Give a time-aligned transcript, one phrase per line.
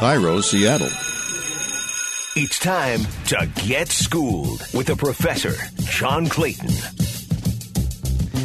[0.00, 0.88] KIRO, Seattle.
[2.34, 6.70] It's time to get schooled with the professor, John Clayton.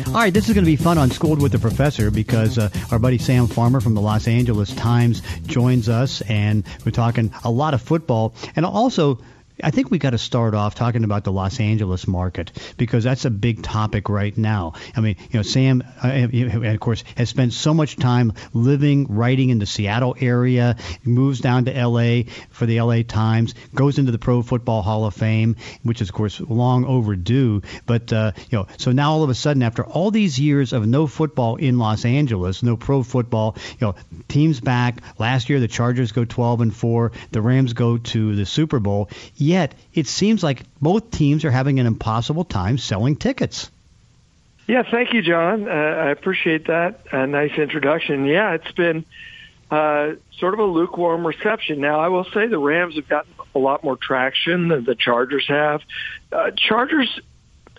[0.08, 2.70] All right, this is going to be fun on Schooled with the Professor because uh,
[2.92, 7.52] our buddy Sam Farmer from the Los Angeles Times joins us, and we're talking a
[7.52, 9.22] lot of football and also
[9.64, 13.24] I think we got to start off talking about the Los Angeles market because that's
[13.24, 14.74] a big topic right now.
[14.96, 16.28] I mean, you know, Sam, uh,
[16.70, 21.66] of course, has spent so much time living, writing in the Seattle area, moves down
[21.66, 22.24] to L.A.
[22.50, 23.04] for the L.A.
[23.04, 27.62] Times, goes into the Pro Football Hall of Fame, which is, of course, long overdue.
[27.86, 30.86] But, uh, you know, so now all of a sudden, after all these years of
[30.86, 33.96] no football in Los Angeles, no pro football, you know,
[34.28, 35.02] teams back.
[35.18, 39.10] Last year, the Chargers go 12 and 4, the Rams go to the Super Bowl
[39.46, 43.70] Yet it seems like both teams are having an impossible time selling tickets.
[44.68, 45.68] Yeah, thank you, John.
[45.68, 47.02] Uh, I appreciate that.
[47.12, 48.26] A nice introduction.
[48.26, 49.06] Yeah, it's been
[49.70, 51.80] uh, sort of a lukewarm reception.
[51.80, 55.46] Now, I will say the Rams have gotten a lot more traction than the Chargers
[55.48, 55.82] have.
[56.32, 57.20] Uh, Chargers,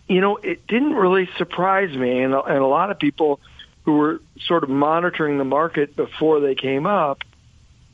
[0.07, 3.41] you know, it didn't really surprise me, and, and a lot of people
[3.85, 7.25] who were sort of monitoring the market before they came up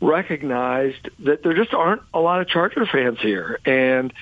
[0.02, 3.60] recognized that there just aren't a lot of Charger fans here.
[3.64, 4.12] And,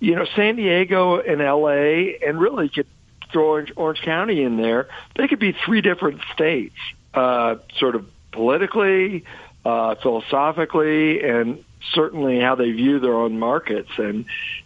[0.00, 2.88] you know, San Diego and LA, and really could
[3.32, 6.74] throw Orange, Orange County in there, they could be three different states,
[7.14, 9.24] uh, sort of politically,
[9.64, 13.90] uh, philosophically, and certainly how they view their own markets.
[13.98, 14.24] And,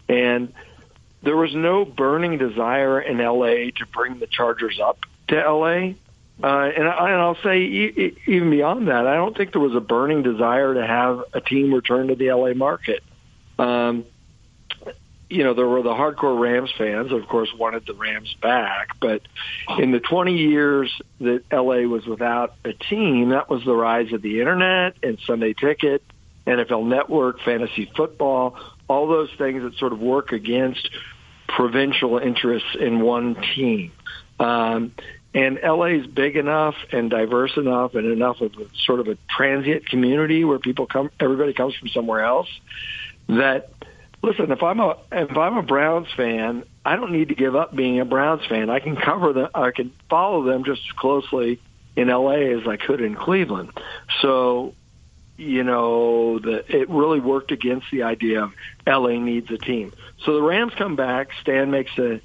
[0.09, 0.53] and
[1.21, 5.93] there was no burning desire in LA to bring the Chargers up to LA.
[6.41, 9.75] Uh, and, I, and I'll say e- even beyond that, I don't think there was
[9.75, 13.03] a burning desire to have a team return to the LA market.
[13.57, 14.05] Um,
[15.29, 18.99] you know, there were the hardcore Rams fans, of course, wanted the Rams back.
[18.99, 19.23] But
[19.77, 24.21] in the 20 years that LA was without a team, that was the rise of
[24.21, 26.03] the internet and Sunday Ticket,
[26.45, 30.89] NFL Network, fantasy football, all those things that sort of work against
[31.47, 33.91] provincial interests in one team.
[34.39, 34.93] Um,
[35.33, 39.17] and LA is big enough and diverse enough and enough of a sort of a
[39.29, 42.49] transient community where people come, everybody comes from somewhere else.
[43.27, 43.71] That
[44.21, 47.75] listen, if I'm a if I'm a Browns fan, I don't need to give up
[47.75, 48.69] being a Browns fan.
[48.69, 51.59] I can cover them, I can follow them just as closely
[51.95, 53.71] in LA as I could in Cleveland.
[54.21, 54.73] So,
[55.35, 58.53] you know, the, it really worked against the idea of
[58.85, 59.91] LA needs a team.
[60.23, 61.29] So the Rams come back.
[61.41, 62.21] Stan makes a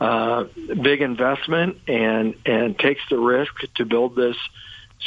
[0.00, 0.44] uh,
[0.82, 4.36] big investment and and takes the risk to build this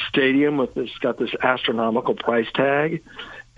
[0.09, 3.03] stadium with this got this astronomical price tag,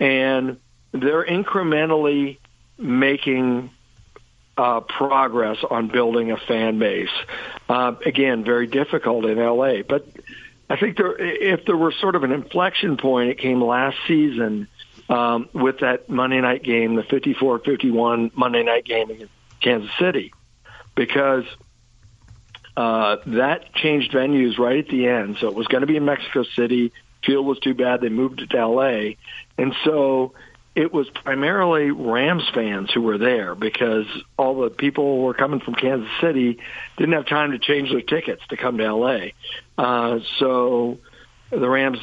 [0.00, 0.58] and
[0.92, 2.38] they're incrementally
[2.78, 3.70] making
[4.56, 7.10] uh, progress on building a fan base.
[7.68, 10.06] Uh, again, very difficult in LA, but
[10.70, 14.68] I think there, if there were sort of an inflection point, it came last season
[15.10, 20.32] um, with that Monday night game, the 54-51 Monday night game against Kansas City
[20.96, 21.44] because
[22.76, 25.36] uh, that changed venues right at the end.
[25.40, 26.92] So it was going to be in Mexico City.
[27.24, 28.00] Field was too bad.
[28.00, 29.16] They moved it to L.A.
[29.56, 30.34] And so
[30.74, 34.04] it was primarily Rams fans who were there because
[34.36, 36.58] all the people who were coming from Kansas City
[36.98, 39.34] didn't have time to change their tickets to come to L.A.
[39.78, 40.98] Uh, so
[41.50, 41.98] the Rams,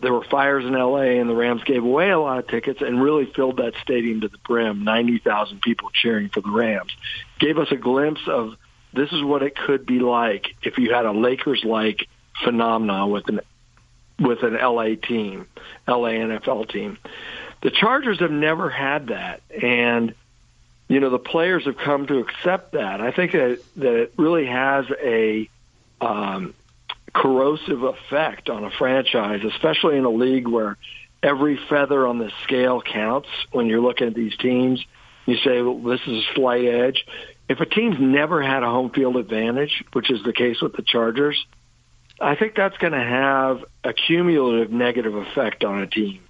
[0.00, 1.18] there were fires in L.A.
[1.18, 4.28] and the Rams gave away a lot of tickets and really filled that stadium to
[4.28, 4.84] the brim.
[4.84, 6.92] Ninety thousand people cheering for the Rams
[7.38, 8.54] gave us a glimpse of
[8.92, 12.06] this is what it could be like if you had a Lakers-like
[12.42, 13.40] phenomenon with an
[14.18, 15.46] with an LA team,
[15.86, 16.98] LA NFL team.
[17.62, 20.14] The Chargers have never had that, and
[20.88, 23.00] you know the players have come to accept that.
[23.00, 25.48] I think that that it really has a
[26.00, 26.54] um,
[27.12, 30.76] corrosive effect on a franchise, especially in a league where
[31.22, 34.84] every feather on the scale counts when you're looking at these teams.
[35.26, 37.04] You say, well, this is a slight edge.
[37.48, 40.82] If a team's never had a home field advantage, which is the case with the
[40.82, 41.44] Chargers,
[42.20, 46.20] I think that's going to have a cumulative negative effect on a team.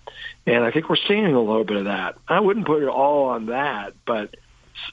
[0.46, 2.16] And I think we're seeing a little bit of that.
[2.26, 4.36] I wouldn't put it all on that, but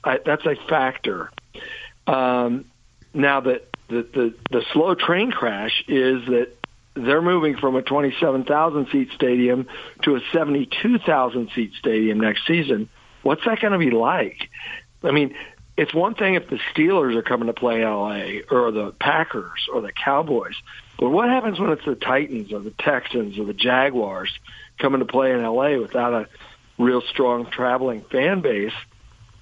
[0.04, 1.32] I, that's a factor.
[2.08, 2.66] Um,
[3.14, 6.50] now that the, the, the slow train crash is that
[6.96, 9.68] they're moving from a 27,000 seat stadium
[10.04, 12.90] to a 72,000 seat stadium next season.
[13.22, 14.50] What's that going to be like?
[15.04, 15.36] I mean,
[15.78, 19.82] it's one thing if the Steelers are coming to play LA or the Packers or
[19.82, 20.56] the Cowboys,
[20.98, 24.32] but what happens when it's the Titans or the Texans or the Jaguars
[24.80, 26.28] coming to play in LA without a
[26.78, 28.74] real strong traveling fan base?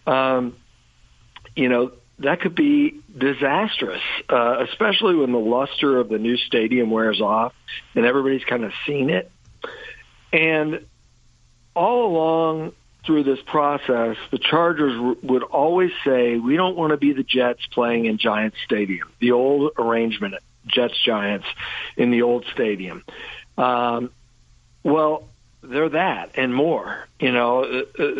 [0.07, 0.57] Um,
[1.56, 1.92] you know,
[2.23, 7.53] that could be disastrous, uh, especially when the luster of the new stadium wears off
[7.95, 9.29] and everybody's kind of seen it.
[10.31, 10.85] And
[11.75, 12.73] all along
[13.05, 17.23] through this process, the Chargers w- would always say, we don't want to be the
[17.23, 20.35] Jets playing in Giants Stadium, the old arrangement,
[20.65, 21.45] Jets Giants
[21.97, 23.03] in the old stadium.
[23.57, 24.11] Um,
[24.83, 25.27] well,
[25.61, 27.07] they're that and more.
[27.19, 28.11] You know, uh, uh,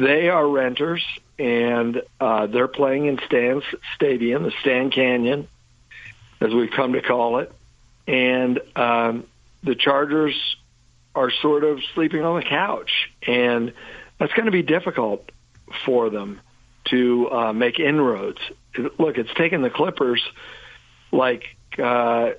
[0.00, 1.04] they are renters
[1.42, 3.64] and uh, they're playing in Stan's
[3.96, 5.48] Stadium, the Stan Canyon,
[6.40, 7.52] as we've come to call it.
[8.06, 9.24] And um,
[9.64, 10.36] the Chargers
[11.16, 13.10] are sort of sleeping on the couch.
[13.26, 13.72] And
[14.20, 15.32] that's going to be difficult
[15.84, 16.40] for them
[16.90, 18.38] to uh, make inroads.
[18.76, 20.22] Look, it's taken the Clippers
[21.10, 21.42] like
[21.76, 22.30] uh,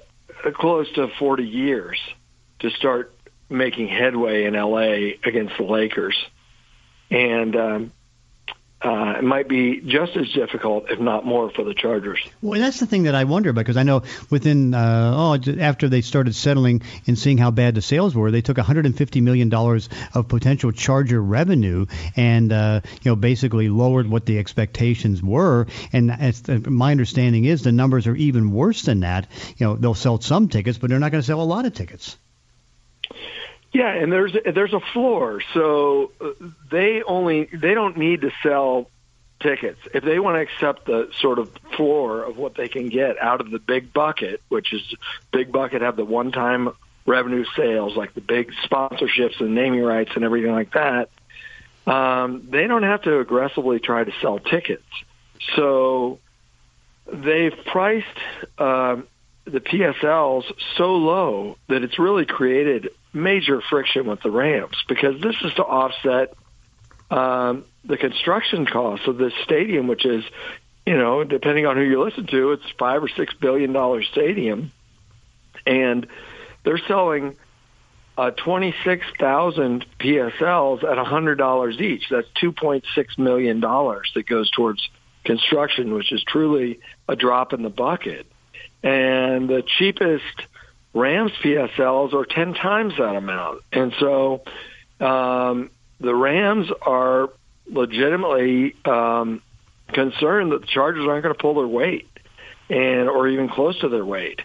[0.54, 2.00] close to 40 years
[2.60, 3.14] to start
[3.50, 6.16] making headway in LA against the Lakers.
[7.12, 7.92] And um,
[8.84, 12.20] uh, it might be just as difficult, if not more, for the Chargers.
[12.42, 16.02] Well, that's the thing that I wonder because I know within uh, oh after they
[16.02, 20.28] started settling and seeing how bad the sales were, they took 150 million dollars of
[20.28, 21.86] potential Charger revenue
[22.16, 25.68] and uh, you know basically lowered what the expectations were.
[25.94, 29.28] And it's, uh, my understanding is the numbers are even worse than that.
[29.58, 31.74] You know they'll sell some tickets, but they're not going to sell a lot of
[31.74, 32.18] tickets.
[33.74, 36.30] Yeah, and there's there's a floor, so uh,
[36.70, 38.90] they only they don't need to sell
[39.40, 43.20] tickets if they want to accept the sort of floor of what they can get
[43.20, 44.82] out of the big bucket, which is
[45.32, 46.70] big bucket have the one time
[47.08, 51.10] revenue sales like the big sponsorships and naming rights and everything like that.
[51.86, 54.86] Um, they don't have to aggressively try to sell tickets,
[55.56, 56.20] so
[57.12, 58.08] they've priced
[58.60, 59.08] um,
[59.46, 60.44] the PSLs
[60.78, 65.64] so low that it's really created major friction with the Rams because this is to
[65.64, 66.34] offset
[67.12, 70.24] um, the construction costs of this stadium, which is,
[70.86, 74.72] you know, depending on who you listen to, it's five or six billion dollar stadium,
[75.66, 76.08] and
[76.64, 77.36] they're selling
[78.18, 82.10] uh, 26,000 PSLs at a $100 each.
[82.10, 84.88] That's $2.6 million that goes towards
[85.24, 88.28] construction, which is truly a drop in the bucket.
[88.84, 90.48] And the cheapest
[90.94, 93.62] Rams PSLs are 10 times that amount.
[93.72, 94.44] And so
[95.00, 97.30] um, the Rams are
[97.68, 99.42] legitimately um,
[99.92, 102.08] concerned that the Chargers aren't going to pull their weight
[102.70, 104.42] and or even close to their weight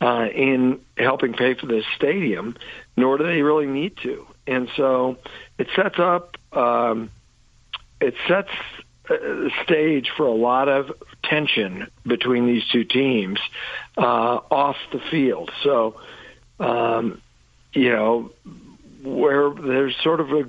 [0.00, 2.56] uh, in helping pay for this stadium,
[2.96, 4.26] nor do they really need to.
[4.46, 5.16] And so
[5.58, 7.10] it sets up um,
[8.00, 8.50] it sets
[9.08, 10.90] the stage for a lot of
[11.28, 13.38] tension between these two teams
[13.96, 14.00] uh,
[14.50, 15.50] off the field.
[15.62, 15.96] So,
[16.58, 17.20] um,
[17.72, 18.30] you know,
[19.02, 20.44] where there's sort of a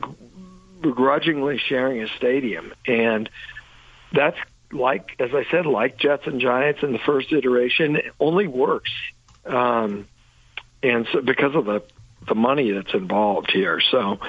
[0.82, 3.30] begrudgingly sharing a stadium, and
[4.14, 4.38] that's
[4.72, 8.92] like, as I said, like Jets and Giants in the first iteration, it only works,
[9.46, 10.08] um,
[10.84, 11.84] and so because of the
[12.28, 13.80] the money that's involved here.
[13.80, 14.20] So,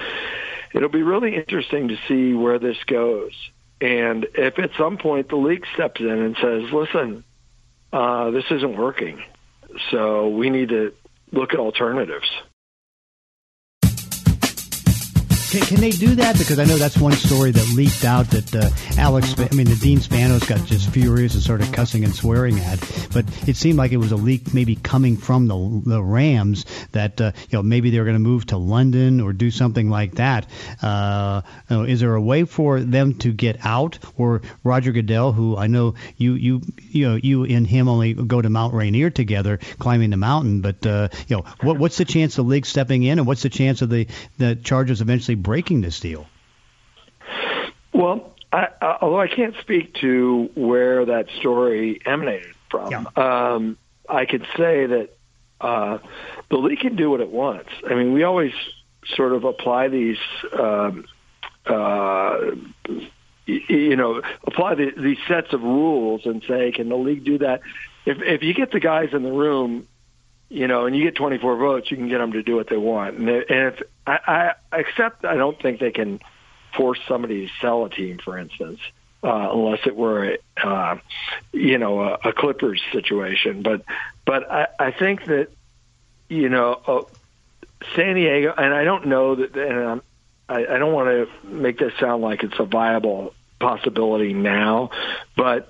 [0.72, 3.32] it'll be really interesting to see where this goes.
[3.80, 7.25] And if at some point the league steps in and says, listen,
[7.92, 9.22] uh, this isn't working,
[9.90, 10.92] so we need to
[11.32, 12.28] look at alternatives.
[15.50, 16.36] Can, can, they do that?
[16.36, 18.68] Because I know that's one story that leaked out that uh,
[19.00, 22.78] Alex, I mean, the Dean Spanos got just furious and started cussing and swearing at.
[23.14, 27.18] But it seemed like it was a leak maybe coming from the the Rams that
[27.18, 30.16] uh, you know maybe they were going to move to London or do something like
[30.16, 30.46] that.
[30.82, 31.40] Uh,
[31.70, 33.98] you know, is there a way for them to get out?
[34.19, 38.43] Or Roger Goodell, who I know you you you know you and him only go
[38.43, 40.60] to Mount Rainier together, climbing the mountain.
[40.60, 43.43] But uh, you know, what what's the chance of the league stepping in, and what's
[43.43, 46.26] the chance of the the Chargers eventually breaking this deal?
[47.92, 53.04] Well, I, I, although I can't speak to where that story emanated from, yeah.
[53.16, 53.76] um,
[54.08, 55.10] I could say that
[55.60, 55.98] uh,
[56.50, 57.70] the league can do what it wants.
[57.88, 58.52] I mean, we always
[59.14, 60.18] sort of apply these,
[60.58, 61.04] um,
[61.66, 62.38] uh,
[63.46, 67.60] you know, apply the, these sets of rules and say, can the league do that?
[68.06, 69.86] If if you get the guys in the room
[70.48, 72.76] you know, and you get 24 votes, you can get them to do what they
[72.76, 73.18] want.
[73.18, 76.20] And if I, I accept, I don't think they can
[76.77, 78.81] force somebody to sell a team, for instance,
[79.22, 80.98] uh, unless it were, a, uh,
[81.53, 83.62] you know, a, a Clippers situation.
[83.62, 83.82] But,
[84.24, 85.48] but I, I think that,
[86.29, 87.03] you know, uh,
[87.94, 90.03] San Diego, and I don't know that, and I'm,
[90.48, 94.91] I, I don't want to make this sound like it's a viable possibility now,
[95.36, 95.69] but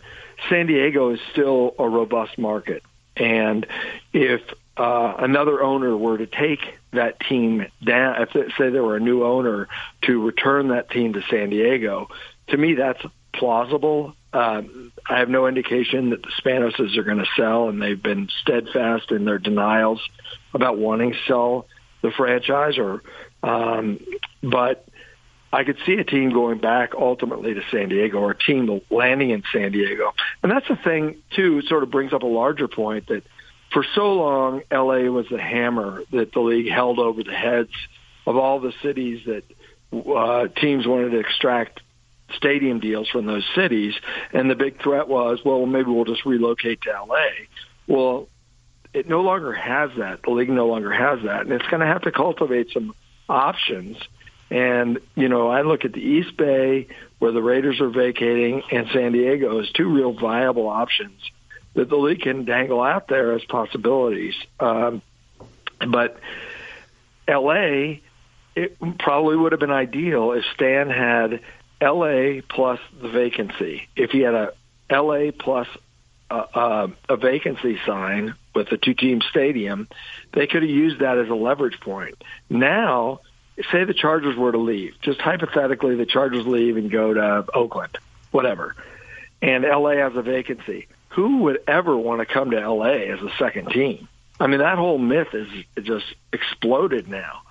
[0.48, 2.82] San Diego is still a robust market.
[3.16, 3.66] And
[4.12, 4.42] if
[4.78, 6.60] uh, another owner were to take
[6.92, 9.68] that team down, if it, say there were a new owner
[10.02, 12.08] to return that team to San Diego,
[12.48, 13.02] to me that's
[13.34, 14.14] plausible.
[14.32, 18.28] Um, I have no indication that the Spanoses are going to sell, and they've been
[18.42, 20.00] steadfast in their denials
[20.52, 21.66] about wanting to sell
[22.02, 22.78] the franchise.
[22.78, 23.02] Or,
[23.42, 24.00] um,
[24.42, 24.86] but
[25.52, 29.30] I could see a team going back ultimately to San Diego or a team landing
[29.30, 30.12] in San Diego.
[30.42, 33.22] And that's the thing, too, sort of brings up a larger point that
[33.72, 37.72] for so long, LA was the hammer that the league held over the heads
[38.26, 39.44] of all the cities that
[39.92, 41.80] uh, teams wanted to extract
[42.36, 43.94] stadium deals from those cities.
[44.32, 47.26] And the big threat was, well, maybe we'll just relocate to LA.
[47.86, 48.28] Well,
[48.92, 50.22] it no longer has that.
[50.22, 51.42] The league no longer has that.
[51.42, 52.94] And it's going to have to cultivate some
[53.28, 53.96] options
[54.50, 58.88] and, you know, I look at the East Bay where the Raiders are vacating and
[58.92, 61.20] San Diego as two real viable options
[61.78, 64.34] that the league can dangle out there as possibilities.
[64.58, 65.00] Um,
[65.86, 66.18] but
[67.28, 67.98] LA,
[68.56, 71.40] it probably would have been ideal if Stan had
[71.80, 73.88] LA plus the vacancy.
[73.94, 74.52] If he had a
[74.90, 75.68] LA plus
[76.28, 79.86] a, a, a vacancy sign with a two-team stadium,
[80.32, 82.20] they could have used that as a leverage point.
[82.50, 83.20] Now
[83.70, 87.98] say the Chargers were to leave, just hypothetically, the Chargers leave and go to Oakland,
[88.32, 88.74] whatever,
[89.40, 90.88] and LA has a vacancy.
[91.10, 94.08] Who would ever want to come to LA as a second team?
[94.40, 95.48] I mean, that whole myth is
[95.82, 97.42] just exploded now,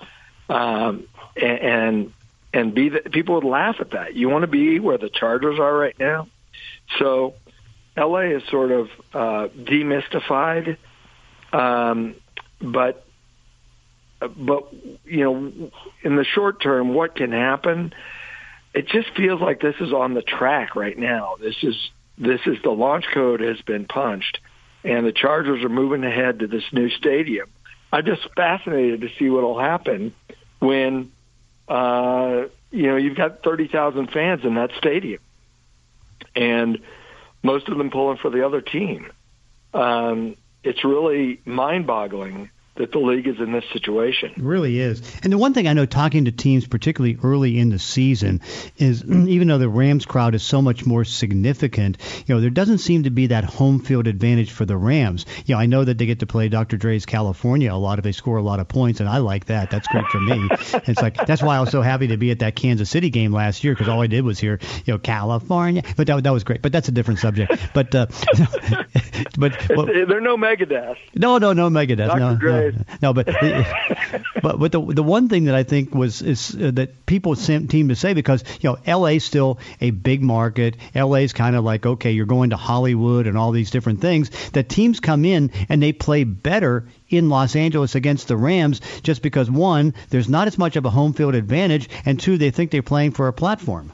[0.49, 2.13] um, and and,
[2.53, 4.15] and be the, people would laugh at that.
[4.15, 6.27] You want to be where the Chargers are right now,
[6.97, 7.33] so
[7.97, 10.77] LA is sort of uh, demystified,
[11.51, 12.15] um,
[12.61, 13.05] but
[14.19, 14.73] but
[15.05, 15.71] you know,
[16.03, 17.93] in the short term, what can happen?
[18.73, 21.35] It just feels like this is on the track right now.
[21.39, 21.75] This is
[22.17, 24.39] this is the launch code has been punched,
[24.83, 27.49] and the Chargers are moving ahead to this new stadium.
[27.91, 30.13] I'm just fascinated to see what will happen
[30.59, 31.11] when
[31.67, 35.21] uh, you know you've got thirty thousand fans in that stadium,
[36.35, 36.79] and
[37.43, 39.11] most of them pulling for the other team.
[39.73, 44.31] Um, it's really mind-boggling that the league is in this situation.
[44.31, 45.01] It really is.
[45.23, 48.41] And the one thing I know talking to teams, particularly early in the season,
[48.77, 52.79] is even though the Rams crowd is so much more significant, you know, there doesn't
[52.79, 55.25] seem to be that home field advantage for the Rams.
[55.45, 56.77] You know, I know that they get to play Dr.
[56.77, 59.69] Dre's California a lot if they score a lot of points, and I like that.
[59.69, 60.47] That's great for me.
[60.87, 63.33] it's like that's why I was so happy to be at that Kansas City game
[63.33, 65.83] last year because all I did was hear, you know, California.
[65.95, 66.61] But that that was great.
[66.61, 67.53] But that's a different subject.
[67.73, 68.07] But uh,
[69.37, 70.97] but well, there are no Megadeth.
[71.15, 72.07] No, no, no Megadeth.
[72.07, 72.19] Dr.
[72.19, 72.51] No, Dre.
[72.51, 72.66] no.
[73.01, 73.25] No, but
[74.41, 77.67] but but the the one thing that I think was is uh, that people seem
[77.67, 79.17] to say because you know L.A.
[79.17, 80.75] is still a big market.
[80.95, 81.23] L.A.
[81.23, 84.29] is kind of like okay, you're going to Hollywood and all these different things.
[84.51, 89.21] That teams come in and they play better in Los Angeles against the Rams just
[89.21, 92.71] because one, there's not as much of a home field advantage, and two, they think
[92.71, 93.93] they're playing for a platform.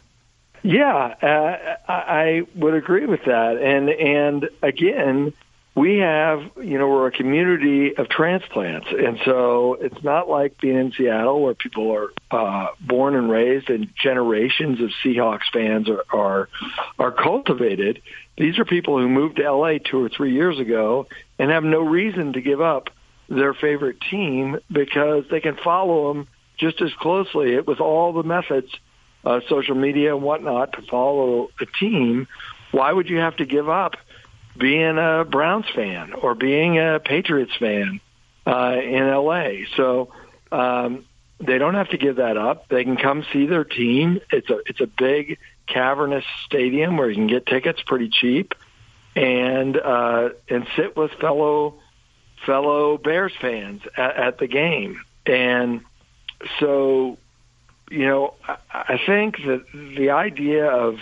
[0.63, 5.33] Yeah, uh, I would agree with that, and and again,
[5.75, 8.87] we have, you know, we're a community of transplants.
[8.89, 13.69] And so it's not like being in Seattle where people are uh, born and raised
[13.69, 16.49] and generations of Seahawks fans are, are,
[16.99, 18.01] are cultivated.
[18.37, 21.07] These are people who moved to LA two or three years ago
[21.39, 22.89] and have no reason to give up
[23.27, 26.27] their favorite team because they can follow them
[26.57, 28.71] just as closely with all the methods,
[29.25, 32.27] uh, social media and whatnot to follow a team.
[32.71, 33.95] Why would you have to give up
[34.57, 37.99] being a Browns fan or being a Patriots fan
[38.45, 39.65] uh, in LA.
[39.75, 40.13] So
[40.51, 41.05] um,
[41.39, 42.67] they don't have to give that up.
[42.69, 44.19] They can come see their team.
[44.31, 48.53] It's a it's a big cavernous stadium where you can get tickets pretty cheap,
[49.15, 51.75] and uh, and sit with fellow
[52.45, 55.01] fellow Bears fans at, at the game.
[55.25, 55.81] And
[56.59, 57.17] so,
[57.89, 60.99] you know, I, I think that the idea of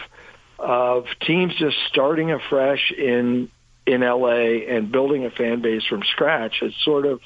[0.61, 3.49] of teams just starting afresh in
[3.87, 7.19] in LA and building a fan base from scratch is sort of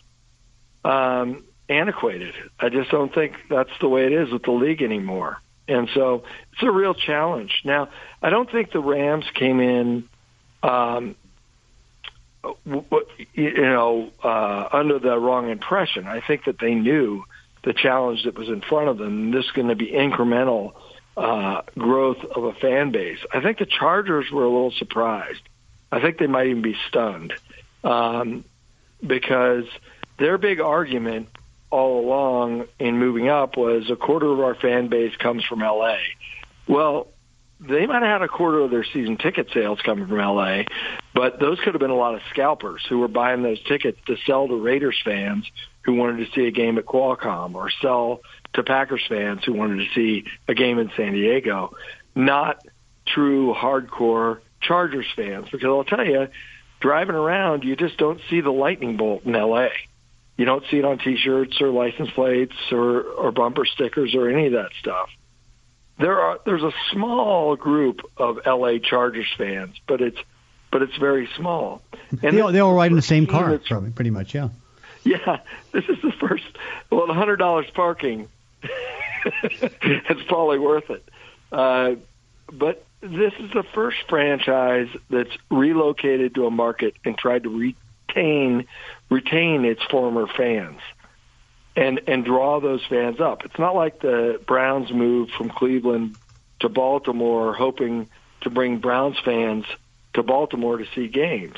[0.86, 2.34] um, antiquated.
[2.60, 5.42] I just don't think that's the way it is with the league anymore.
[5.68, 6.24] And so
[6.54, 7.62] it's a real challenge.
[7.66, 7.90] Now,
[8.22, 10.08] I don't think the Rams came in,
[10.64, 11.16] um,
[13.34, 16.08] you know, uh, under the wrong impression.
[16.08, 17.26] I think that they knew
[17.64, 19.32] the challenge that was in front of them.
[19.32, 20.74] This is going to be incremental
[21.18, 23.20] uh, growth of a fan base.
[23.34, 25.42] I think the Chargers were a little surprised.
[25.92, 27.34] I think they might even be stunned
[27.84, 28.44] um,
[29.06, 29.66] because
[30.20, 31.30] their big argument
[31.70, 35.98] all along in moving up was a quarter of our fan base comes from LA.
[36.68, 37.08] Well,
[37.60, 40.64] they might have had a quarter of their season ticket sales coming from LA,
[41.14, 44.18] but those could have been a lot of scalpers who were buying those tickets to
[44.26, 45.50] sell to Raiders fans
[45.84, 48.22] who wanted to see a game at Qualcomm or sell
[48.56, 51.76] to Packers fans who wanted to see a game in San Diego,
[52.16, 52.66] not
[53.06, 55.48] true hardcore Chargers fans.
[55.50, 56.28] Because I'll tell you,
[56.80, 59.68] driving around, you just don't see the lightning bolt in LA.
[60.38, 64.48] You don't see it on T-shirts or license plates or, or bumper stickers or any
[64.48, 65.10] of that stuff.
[65.98, 70.18] there are there's a small group of LA Chargers fans, but it's
[70.72, 71.82] but it's very small.
[72.22, 74.50] And they, all, they all ride in the same car, probably, pretty much, yeah.
[75.06, 75.38] Yeah,
[75.72, 76.44] this is the first.
[76.90, 78.28] Well, the hundred dollars parking,
[79.44, 81.08] it's probably worth it.
[81.52, 81.96] Uh,
[82.52, 88.68] but this is the first franchise that's relocated to a market and tried to retain
[89.10, 90.80] retain its former fans
[91.76, 93.46] and and draw those fans up.
[93.46, 96.16] It's not like the Browns moved from Cleveland
[96.60, 98.10] to Baltimore hoping
[98.42, 99.66] to bring Browns fans
[100.14, 101.58] to Baltimore to see games.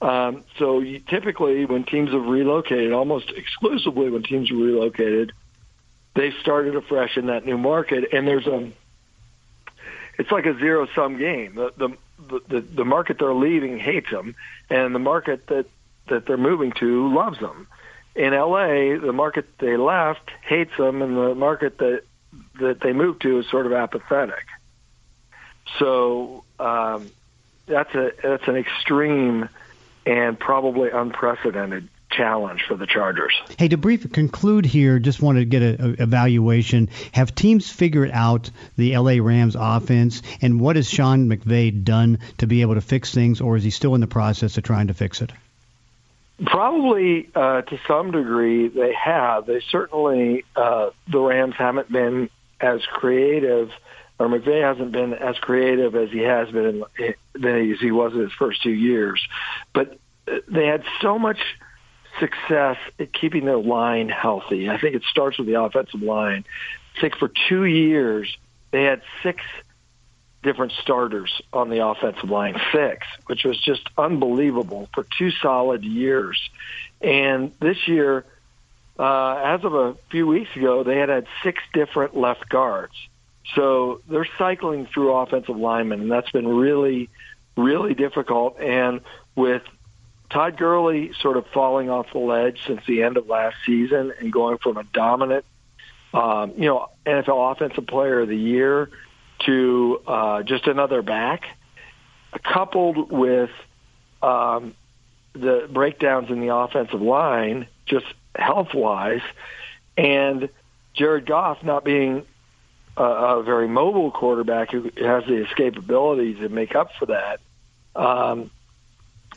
[0.00, 5.32] Um, so you, typically, when teams have relocated, almost exclusively when teams are relocated,
[6.14, 8.70] they started afresh in that new market, and there's a
[10.18, 11.54] it's like a zero sum game.
[11.54, 14.34] The, the the the market they're leaving hates them,
[14.70, 15.66] and the market that
[16.08, 17.66] that they're moving to loves them.
[18.14, 22.02] In LA, the market they left hates them, and the market that
[22.60, 24.44] that they moved to is sort of apathetic.
[25.78, 27.10] So um,
[27.66, 29.48] that's a that's an extreme
[30.04, 33.32] and probably unprecedented challenge for the Chargers.
[33.58, 36.90] Hey, to brief conclude here, just want to get an evaluation.
[37.12, 42.46] Have teams figured out the LA Rams offense, and what has Sean McVay done to
[42.46, 44.94] be able to fix things, or is he still in the process of trying to
[44.94, 45.32] fix it?
[46.44, 49.46] Probably uh, to some degree they have.
[49.46, 53.70] They certainly uh, the Rams haven't been as creative
[54.18, 58.20] or McVay hasn't been as creative as he has been in, as he was in
[58.20, 59.20] his first two years.
[59.74, 59.98] But
[60.48, 61.38] they had so much
[62.20, 64.68] success at keeping their line healthy.
[64.68, 66.44] I think it starts with the offensive line.
[66.96, 68.36] I think for two years
[68.70, 69.42] they had six
[70.42, 76.50] different starters on the offensive line, six, which was just unbelievable for two solid years.
[77.00, 78.24] And this year,
[78.98, 82.94] uh, as of a few weeks ago, they had had six different left guards.
[83.54, 87.08] So they're cycling through offensive linemen, and that's been really,
[87.56, 88.58] really difficult.
[88.60, 89.00] And
[89.34, 89.62] with
[90.32, 94.32] Todd Gurley sort of falling off the ledge since the end of last season and
[94.32, 95.44] going from a dominant,
[96.14, 98.88] um, you know, NFL Offensive Player of the Year
[99.40, 101.44] to uh, just another back,
[102.42, 103.50] coupled with
[104.22, 104.74] um,
[105.34, 109.22] the breakdowns in the offensive line, just health wise,
[109.98, 110.48] and
[110.94, 112.24] Jared Goff not being
[112.96, 117.40] a, a very mobile quarterback who has the escapability to make up for that.
[117.94, 118.50] Um,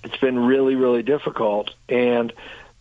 [0.05, 2.31] it's been really, really difficult, and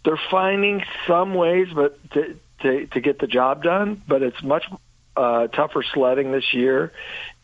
[0.04, 4.02] they're finding some ways, but to to, to get the job done.
[4.06, 4.64] But it's much
[5.16, 6.92] uh, tougher sledding this year,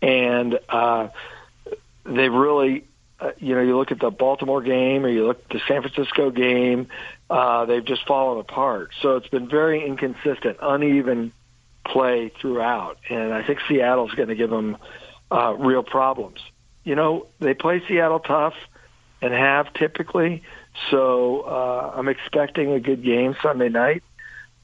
[0.02, 1.08] and uh,
[2.04, 2.84] they've really,
[3.18, 5.82] uh, you know, you look at the Baltimore game or you look at the San
[5.82, 6.88] Francisco game,
[7.30, 8.90] uh, they've just fallen apart.
[9.00, 11.32] So it's been very inconsistent, uneven
[11.86, 14.76] play throughout, and I think Seattle's going to give them
[15.30, 16.40] uh, real problems.
[16.84, 18.54] You know, they play Seattle tough
[19.22, 20.42] and have typically,
[20.90, 24.02] so uh, I'm expecting a good game Sunday night,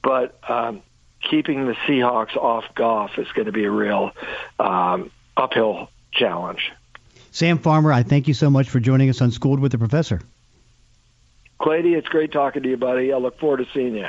[0.02, 0.82] but um,
[1.20, 4.12] keeping the Seahawks off Goff is going to be a real
[4.58, 6.72] um, uphill challenge.
[7.30, 10.22] Sam Farmer, I thank you so much for joining us on Schooled with the Professor.
[11.60, 13.12] Clady, it's great talking to you, buddy.
[13.12, 14.08] I look forward to seeing you.